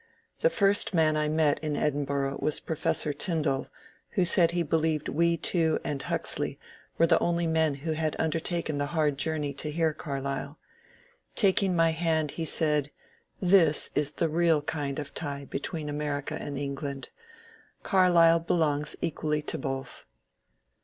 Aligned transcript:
The 0.39 0.49
first 0.49 0.95
man 0.95 1.15
I 1.15 1.27
met 1.27 1.59
in 1.59 1.75
Edinburgh 1.75 2.39
was 2.39 2.59
Professor 2.59 3.13
Tyndall, 3.13 3.67
who 4.13 4.25
said 4.25 4.49
he 4.49 4.63
believed 4.63 5.07
we 5.09 5.37
two 5.37 5.77
and 5.83 6.01
Huxley 6.01 6.57
were 6.97 7.05
the 7.05 7.19
only 7.19 7.45
men 7.45 7.75
who 7.75 7.91
had 7.91 8.15
un 8.17 8.31
dertaken 8.31 8.79
the 8.79 8.87
hard 8.97 9.19
journey 9.19 9.53
to 9.53 9.69
hear 9.69 9.93
Carlyle. 9.93 10.57
Taking 11.35 11.75
my 11.75 11.91
hand 11.91 12.31
he 12.31 12.45
said, 12.45 12.85
^' 12.85 12.89
This 13.47 13.91
is 13.93 14.13
the 14.13 14.27
real 14.27 14.63
kind 14.63 14.97
of 14.97 15.13
tie 15.13 15.45
between 15.45 15.87
America 15.87 16.33
and 16.33 16.57
England. 16.57 17.09
Carlyle 17.83 18.39
belongs 18.39 18.95
equally 19.01 19.43
to 19.43 19.59
both." 19.59 20.07